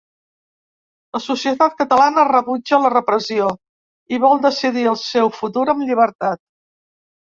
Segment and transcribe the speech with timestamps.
[1.17, 3.51] La societat catalana rebutja la repressió
[4.17, 6.43] i vol decidir el seu futur amb llibertat.